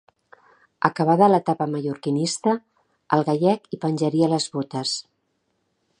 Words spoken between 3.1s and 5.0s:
el gallec hi penjaria les botes.